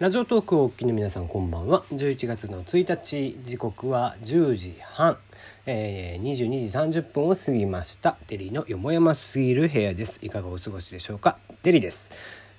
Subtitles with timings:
[0.00, 1.84] ラジオトークをお聞きの皆さんこんばんは。
[1.92, 5.18] 11月の1日時刻は10時半、
[5.66, 8.16] えー、22時30分を過ぎました。
[8.26, 10.18] デリーのよもやますぎる部屋です。
[10.20, 11.38] いかがお過ごしでしょうか？
[11.62, 12.10] デリーです。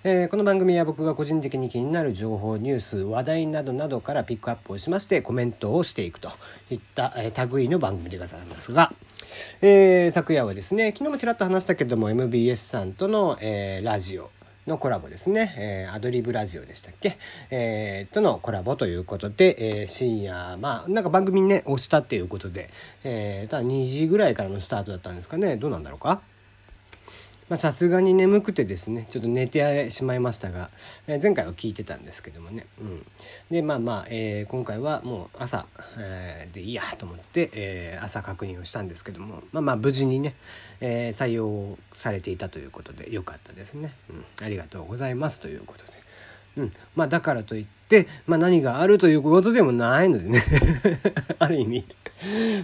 [0.06, 6.31] えー、この番組は僕が個人的に気になる情報ニュース話題などなどからピックアップをしましてコメントをしていくと。
[6.70, 8.93] いった、えー、類の番組でございますが、
[9.61, 14.31] えー、昨夜はですね昨日もちらっと話したけども MBS さんとの、えー、ラジオ。
[14.68, 17.18] のコラボですね、えー、アドリブラジオでしたっけ、
[17.52, 22.70] えー、とのコラボということで、えー、深夜まあなんか番組にね押したっていうことで、
[23.04, 25.55] えー、ただ2時ぐらいからのスタートだったんですかね。
[25.57, 26.21] どうなんだろうか？
[27.54, 30.72] さすがに眠くてですねちょっと寝てしまいましたが、
[31.05, 33.05] えー、前回は聞いてたんですけどもね、うん、
[33.52, 35.68] でまあまあ、えー、今回はもう朝、
[35.99, 40.34] えー、でいいやと思って、え朝確認をしたんですけどもまあまあ無事にね、
[40.81, 45.91] え採用されていたということでよかったですね、うん、ありがとうございますということで、
[46.57, 47.74] うん、まあだからといって、
[48.25, 50.41] まあ、何があるということでもないのでね
[51.40, 51.85] ある意味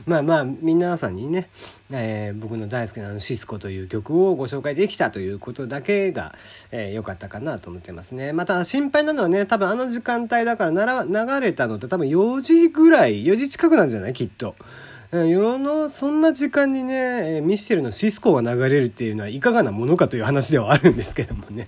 [0.06, 1.50] まあまあ皆さんにね、
[1.92, 6.36] えー、僕の大好きなあのシスコという曲をご紹介できたということだけが
[6.72, 8.34] 良、えー、かったかなと思ってますね。
[8.34, 14.14] また心配なのはね、多分あの時間帯だからなら流れたのって多分4時ぐらい、4時近くなんじゃない？
[14.14, 14.56] きっと。
[15.12, 21.68] 世のそんな時間にねミッシェルのシスコが流れるっていうのはいかがなものかという話ではあるんですけどもね。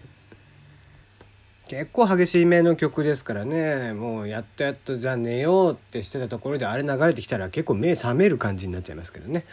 [1.68, 3.94] 結構激しい目の曲ですからね。
[3.94, 9.46] もうやっとやっとじゃあ寝ようってしてたところであれ流れてきたら結構目覚める感じになっちゃいますけどね。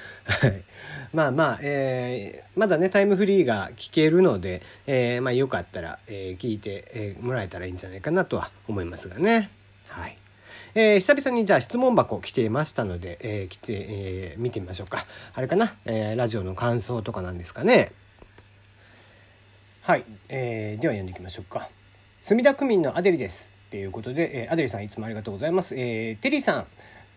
[1.15, 9.49] まあまあ、えー、まだねタイムフリーが聞けるので、えー、まあ、よかったら、えー、聞いて、えもらえたらいいんじゃないかなとは思いますがね。
[9.89, 10.19] はい。
[10.75, 15.07] えー、久々にじゃあ質問箱来ていましたので、えー、来て、えー、見てみましょうか。
[15.33, 17.93] あれかな、えラジオの感想とかなんですかね？
[19.83, 21.69] はい、えーでは読んでいきましょうか。
[22.23, 25.75] 墨田区民のアデリですっていうことで、えー、アデリさんいつもありがとうございます。
[25.75, 26.67] えー、テリーさん、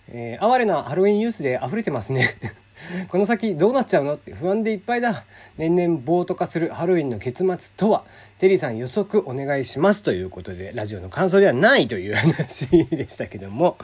[0.07, 2.37] えー、哀れなハロウィンユースで溢れてますね。
[3.09, 4.15] この先どうなっちゃうの？
[4.15, 5.25] って不安でいっぱいだ。
[5.57, 8.05] 年々暴徒化するハロウィンの結末とは？
[8.39, 13.77] テリーさん予測お願いしますということで、ラジオの感想ではないという話でしたけども。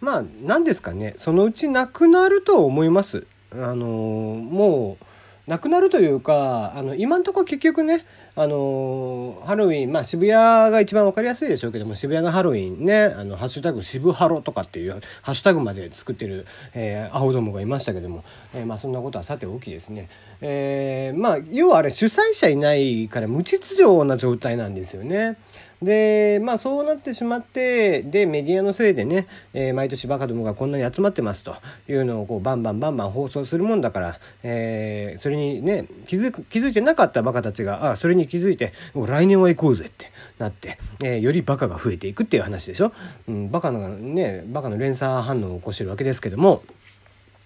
[0.00, 1.14] まあ、何ですかね？
[1.18, 3.26] そのうちなくなると思います。
[3.52, 5.04] あのもう、
[5.46, 10.32] なくなるというかあの今んとこ結局ねあのハロウィンまあ渋谷
[10.72, 20.08] が一番分かりやすいでしょうけども渋谷がハロウィンねあのハッシュタグ渋ハロとかっていうハッシュタグまで作ってる、えー、アホどもがいましたけども、えー、まあそんなことはさておきですね、
[20.40, 25.36] えー、まあ要はあれ主催者いないから無秩序な状態なんですよね。
[25.82, 31.56] でまあそうなってしまってでメディアのせいでね、えー、毎年バカどもがこんなに集まってますと
[31.88, 42.92] いうのをこうバンバンバンバン放送するもんだから、えー、それにね気づ気づいてなかったバカたちがあそれに気づいて来年は行こうぜってなって、えー、よりバカが増えていくっていう話でしょ、
[43.28, 46.62] うん、バカのねバカの連鎖反応を起こしてるわけですけども。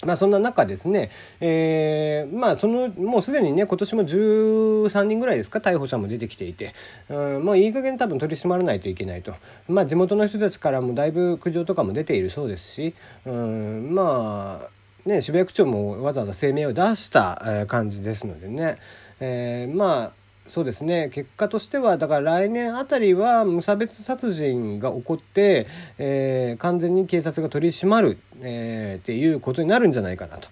[0.05, 1.11] まあそんな中ですね、
[1.41, 5.61] えー、まあそのもうすでにね今年も13人ぐらいですか？
[5.61, 6.75] 逮捕者も出てきていて、
[7.09, 9.35] うん、もういい加減多分取り締まらないといけないと。
[9.69, 12.95] まあ地元の人たちからもだいぶ苦情とかも出ているそうですし、
[13.25, 18.77] うん、まあね渋谷区長もわざわざ声明を出した感じですのでね、
[19.19, 21.11] えー、まあそうですね。
[21.13, 25.67] 結果としてはだから来年あたりは無差別殺人が起こって、
[25.99, 30.49] えー、完全に警察が取り締まる、えー、っていうことになるんじゃないかなと。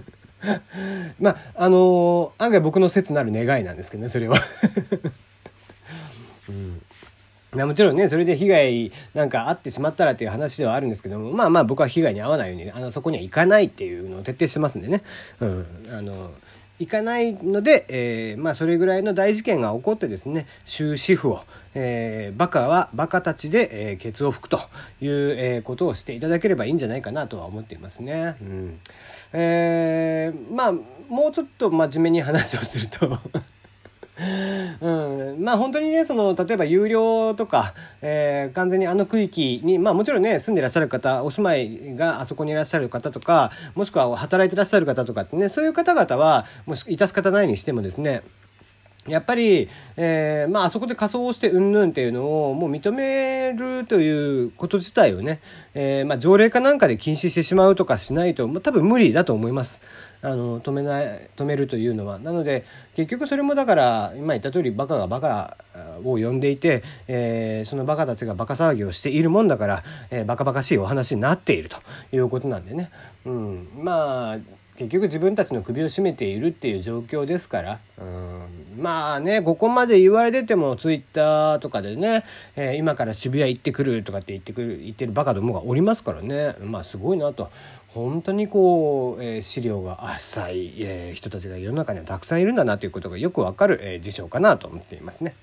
[1.18, 4.38] まああのー、案外僕の切なる願いなんですけどねそれは。
[6.48, 6.80] うん。
[7.52, 15.02] まあ、もちろんねそれで被害なんかあってしまったらっていう話ではあるんですけどもまあまあ僕は被害に遭わないようにあのそこには行かないっていうのを徹底してますんでね、
[15.40, 16.30] うん、あの
[16.78, 21.42] いかないので、えー、まあ、それぐらいの大事件が起こってですね終止符を、
[21.74, 24.60] えー、バカはバカたちで、えー、ケツを拭くと
[25.00, 28.36] いう、えー、ことをしていただければいいんじゃないかなとは思っていますね。
[28.40, 28.80] うん
[29.32, 33.18] えー、まあもうちょっと真面目に話をすると
[34.80, 34.90] う
[35.36, 48.22] ん、まあ本当にねその例えば有料とか、えー、完全にあの区域にまあもちろんね住んでらっしゃる方お住まいがあそこにいらっしゃる方とかもしくは働いてらっしゃる方とかってねそういう方々はもし致し方ないにしてもですね
[49.08, 55.40] やっぱり、えー、まあ、あそこで仮装をしてうんぬんっていうのをもう認めるということ自体をね、
[55.74, 59.80] えー、まあ、条例かなんかで禁止してしまうとかしないと、まあ、多分無理だと思います。
[60.20, 62.18] あの、止めない、止めるというのは。
[62.18, 62.64] なので、
[62.96, 65.56] 結局それもだから、今言った通り、バカがバカ
[66.04, 71.76] を呼んでいて、えー、そのバカたちがバカ騒ぎをしているもんだから、えー、バカバカしいお話になっていると
[72.12, 72.90] いうことなんでね。
[73.26, 73.68] うん。
[73.76, 74.38] まあ、
[74.78, 82.24] 結局自分たちの首を絞めているっていう状況ですからうんまあねここまで言われててもツイッターとかでね、
[82.56, 87.50] えー、今から渋谷行ってくるとかって言ってくる言ってるバカどもがおりますからねまあすごいなと
[87.88, 95.34] 本当にこう、えー、資料が浅い、えー、人たちが世の中にはたくさんいるんだなということがよくわかる、えー、事象かなと思っていますね。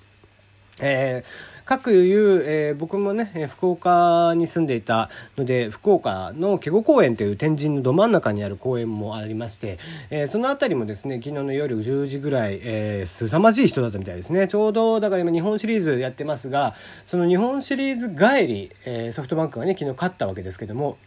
[0.80, 9.78] えー、各いう、えー、僕もね福岡に住んでいたので福岡のケゴ公園という天神のど真ん中にある公園もありまして、
[10.10, 16.74] えー、その辺りもですね昨日の夜10時ぐらい、えー、凄まじい人だったみたいですねちょうどだから今日本シリーズやってますが
[17.06, 20.98] その日本シリーズ帰り、えー、ソフトバンクがね昨日勝ったわけですけども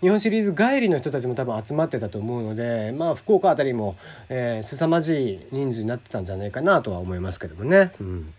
[0.00, 3.96] 日本シリーズ帰りの人たちも多分集まってたと思うのでまあ福岡辺りも、
[4.28, 7.92] えー、凄まじい人数になってたんじゃないかなとは思いますけどもね。
[8.00, 8.34] うん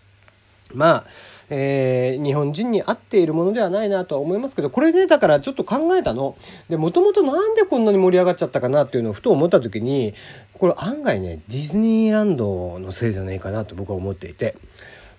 [0.73, 1.03] まあ、
[1.49, 6.37] えー、日本人に合っているものではないなとは思いますけどこれねだからちょっと考えたの
[6.69, 10.13] でもともとなんでこんなに盛り上がっちゃったかなっていうのをふと思った時に
[10.53, 14.55] これ案外ねディズニーランドのせいじゃないかなと僕は思っていて。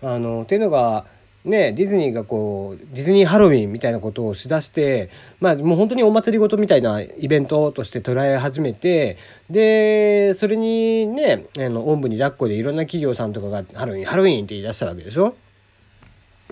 [0.01, 1.07] あのっていうのが
[1.45, 5.09] ね、ディズニーがこうディズニーハロウィンみたいなことをしだして
[5.41, 9.17] まあもう本当にお祭りごとみたいなイベントとして捉え始めて
[9.49, 15.37] でそれにねあのおんぶに抱っこでいろんな企業さんとかがハロウィンハロウィンって言い出したわけでしょ？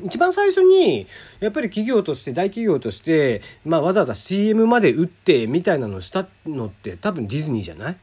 [0.02, 1.06] 一番最初に
[1.40, 7.96] やっぱり企業として大企業として、まあ、わざわざ CM まで打ってみたいなのをしたのって多分ディズニーじゃない？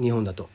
[0.00, 0.48] 日本だと。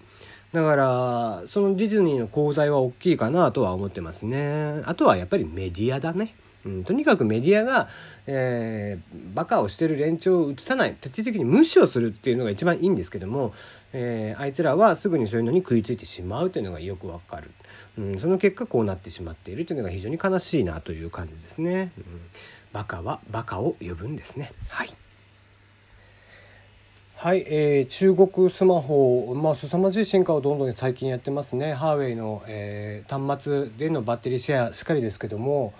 [0.53, 4.81] だからそのディズニーの功罪は大きいかなとは思ってますね。
[4.85, 6.35] あとはやっぱりメディアだね、
[6.65, 7.87] うん、とにかくメディアが、
[8.25, 10.95] えー、バカをしてる連中を映さない。
[10.99, 13.53] 徹底的に無視をするっていうのが一番いいんですけども、
[13.93, 17.51] えー、あいつらはすぐにそういうのに食いついてしまうというのがよくわかる、
[17.97, 22.03] うん、その結果こうなってしまっているというのが非常に悲しいなという感じですね、うん、
[22.73, 24.51] バカはバカを呼ぶんですね。
[24.69, 24.89] はい。
[27.21, 31.73] はい、えー、中国スマホ、まあ、凄まじい進化をどんどん最近やってますね。
[31.73, 35.73] ハーウェイの、えー、端末でのバッテリーシェアしっかりですけども、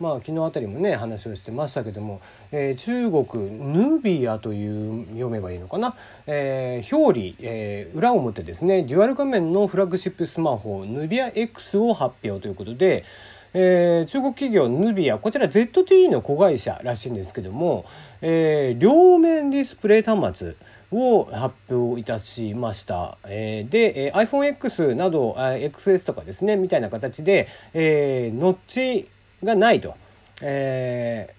[0.00, 5.94] まあ、昨日あたりもね話をしてましたけども、えー、中国ヌビアという読めばいいのかな、
[6.26, 13.04] えー、表裏、えー、裏表ですねデュアル画面のフラッグシップスマホヌビア X を発表ということで、
[13.52, 17.84] えー、中国企業ヌビアこちら ZTE の子会社らしいんですけども、
[18.20, 20.54] えー、両面ディスプレイ端末
[20.90, 23.18] を発表いたしました。
[23.26, 29.08] えー、で、えー、iPhoneX など、XS とかですね、みたいな形で、えー、ノッチ
[29.44, 29.94] がないと。
[30.40, 31.34] え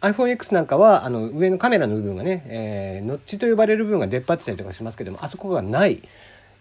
[0.00, 6.02] ー、iPhoneX なんかはあの上のカメラの部分がね、えー、ノッチと呼ばれる部分が出っ張ってたりとかしますけどもあそこがない、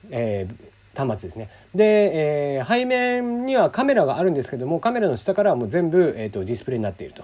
[0.10, 7.24] えー、端末ですねで、えー、背面にはカメラがあるんですけどもカメラの下からはもう全部、えーとディスプレイになっていると。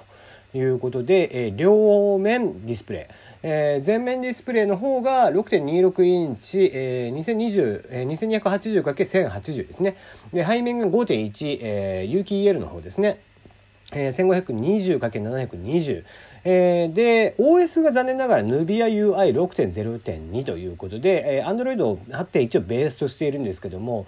[0.54, 3.14] いうことで、えー、両面ディスプレイ、
[3.50, 9.96] えー、前面ディスプレイの方が6.26インチ、えー、2020、えー、2280×1080 ですね。
[10.34, 13.22] で背面が5.1、えー、有機 EL の方ですね。
[13.94, 16.04] えー、1520×720、
[16.44, 21.78] えー、で OS が残念ながら NubiaUI6.0.2 ということで、えー、Android
[22.10, 24.08] 8.1をベースとしているんですけども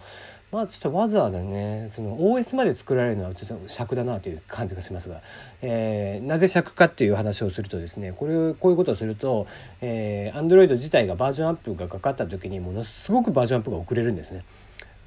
[0.51, 5.21] まあちょっとわざわざねその OS まで作られるのはちょっと尺だなという感じがしますが、
[5.61, 9.45] えー、なぜ尺かっていう話をするとですねこれこういうことをすると、
[9.81, 14.43] えー、Android 自体がバージョンアップがかかった時にものすごくバージョンアップが遅れるんですね。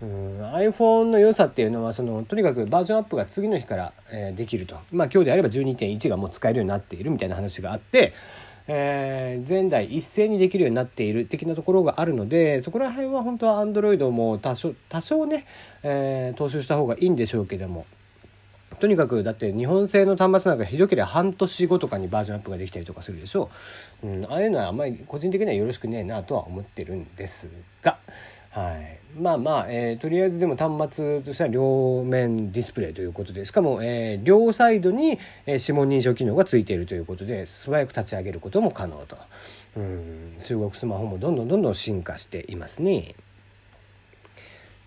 [0.00, 8.12] うん iPhone の良さっていうのはそのとにかくバージョンアップが次の日から、えー、できるとまあ今日であれば12.1がもう使えるようになっているみたいな話があって
[8.68, 15.46] えー、前代一斉にできるようになっている的なところがあるのでそこら辺は本当は Android も多少多少ね、
[15.82, 17.86] えー、踏襲した方がいいんでしょうけども
[18.80, 23.50] とにかくだって日本製の端末なんかひどければ半年後とかにバージョンアップができたりとかするでしょ
[24.02, 27.48] う、うん、ああいうのはあんまり個人的にはよろしくねえなとは思ってるんです
[27.82, 27.98] が。
[28.52, 39.16] はい、まあまあ、えー、とりあえずでも端末としては両面ディスプレイということでしかも、えー、両サイドに、え、指紋認証機能がついているということで素早く立ち上げることも可能と。
[39.76, 40.34] うん。
[40.38, 43.14] 中国スマホもどんどんどんどん進化していますね。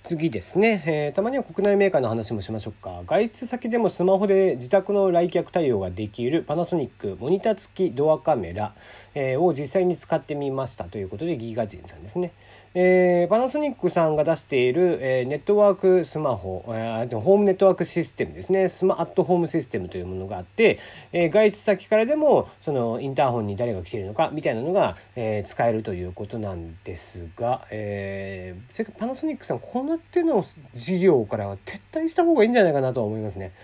[0.05, 3.01] 次ですね、えー、たまには国内メーカーの話もしましょうか。
[3.07, 8.75] 外出先でもスマホで自宅の来客対応ができるパナソニックモニター付きドアカメラ、
[9.15, 10.83] えー、を実際に使ってみました。
[10.83, 12.33] ということでギガジンさんですね。
[12.77, 18.67] えー、パナソニックさんが出している、えー、ネットワークスマホ、えー、ホームネットワークシステムですね。
[18.67, 20.77] スマートホームシステムというものがあって、
[21.13, 33.51] えー、外出先からでもそのインターホンに誰が来ているのかみたいなのが、えー、使えるということなんですが、えー、パナソニックさんこの手の事業からは撤退した方がいいんじゃないかなとは思いますね。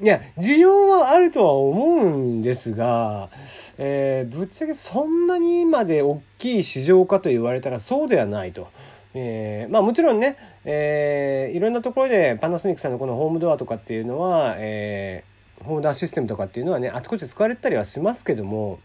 [0.00, 3.30] いや需要はあるとは思うんですが、
[3.78, 8.68] えー、ぶっちゃけそんなにまで大きい市場かと言われたらそうではないと。
[9.14, 18.78] えー、まあもちろんね、えー、いろんなところでパナソニックさんのこのホームドアとかっていうのは、えー、ホームドアシステムとかっていうのはねあちこち使われたりはしますけども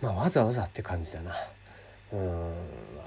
[0.00, 1.34] まあわざわざって感じだな。
[2.12, 2.52] うん。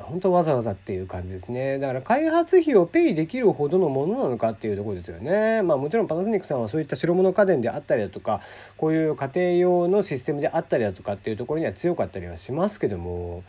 [0.03, 1.79] 本当わざわざっていう感じですね。
[1.79, 5.61] だから開発費をペイできるほどのものなのかっていうとこですよね。
[5.63, 8.41] まあもちろんパナソニックさんはそういった白物家電であったりだとか
[8.77, 13.43] こういう家庭用のシステムであったりだとかっていうところには強かったりはしますけども。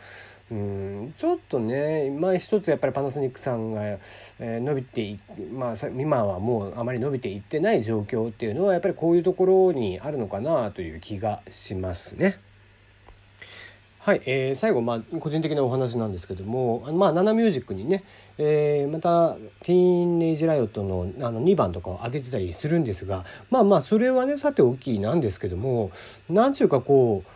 [0.51, 1.15] うん。
[1.17, 5.17] ちょっとね今一つやっぱりパナソニックさんが、えー、伸びて
[5.53, 12.39] まあ今はもうあまり伸びていってない状況っていうのはやっぱりこういうところにあるのかなという気がしますね。
[14.05, 18.05] はい、えー、最後、まあ、個人的なお話なんですけども、まあ、ナナミュージックにね、
[18.37, 25.91] えー、またティーンネイジライオットのあの2番とかを上げてたりするんですがまあまあそれはねさておきなんですけども
[26.29, 27.29] 何ちゅうかこう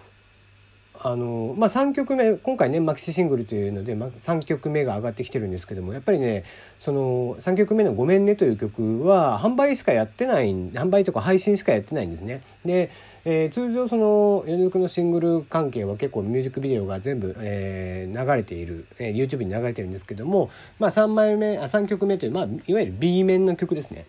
[1.01, 6.43] あのまあ、3曲目今回ねマキシシングルというので、まあ、3曲目が上がってきてるんですけどもやっぱりね
[6.81, 12.43] その3曲目の「ごめんね」という曲は販売しかやってない販売とか配信しかやってないんですね。
[12.65, 12.91] で、
[13.25, 20.51] えー、通常その米抜のシングル関係は結構ミュージックビデオが全部、えー、流れている、えー、YouTube に流れてるんですけども、
[20.81, 24.07] まあ、3枚目あ3曲目という、まあ、いわゆる B 面の曲ですね。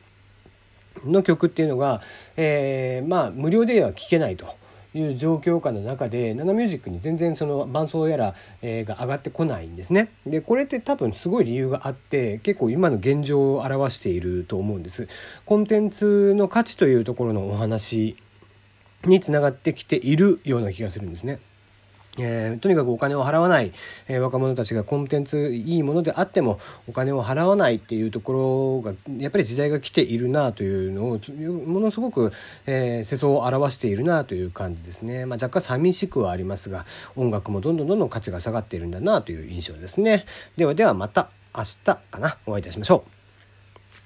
[1.05, 2.01] の曲っていうのが、
[2.36, 4.48] えー、まあ無料では聴けないと。
[4.93, 10.12] いう状況下の中でナナミュージックに全然その伴奏やら、え、が上がってこないんですね。
[10.25, 15.08] でこれって多分すごい理由があって結構今の現状を表していると思うんです。
[15.46, 18.17] コンテンツの価値というところのお話
[19.05, 21.39] につながってきているような気がするんですね。
[22.18, 23.72] えー、とにかくお金を払わない、
[24.08, 31.20] えー、若者たちがコンテンツいいものであってもお金を払わないっていうところがやっぱり時代が来ているなというのを
[31.66, 32.34] ものすごく、
[32.66, 36.86] えー、世相を表しているなという感じですね、まあ、若干寂しくはありますが
[37.16, 40.25] 音楽もどんどんどんどん価値が下がっているんだなという印象ですね。
[40.58, 42.38] ではではまた明日かな。
[42.46, 43.18] お会いいたしましょう。